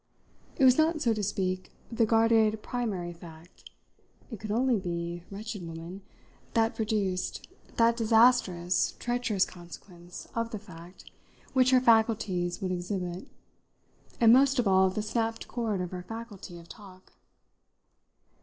It 0.57 0.63
was 0.65 0.79
not, 0.79 0.99
so 0.99 1.13
to 1.13 1.21
speak, 1.21 1.69
the 1.91 2.07
guarded 2.07 2.63
primary 2.63 3.13
fact 3.13 3.69
it 4.31 4.39
could 4.39 4.49
only 4.49 4.79
be, 4.79 5.23
wretched 5.29 5.61
woman, 5.63 6.01
that 6.55 6.73
produced, 6.73 7.47
that 7.75 7.97
disastrous, 7.97 8.95
treacherous 8.97 9.45
consequence 9.45 10.27
of 10.33 10.49
the 10.49 10.57
fact 10.57 11.11
which 11.53 11.69
her 11.69 11.79
faculties 11.79 12.61
would 12.63 12.71
exhibit, 12.71 13.27
and 14.19 14.33
most 14.33 14.57
of 14.57 14.67
all 14.67 14.89
the 14.89 15.03
snapped 15.03 15.47
cord 15.47 15.81
of 15.81 15.91
her 15.91 16.01
faculty 16.01 16.57
of 16.57 16.67
talk. 16.67 17.13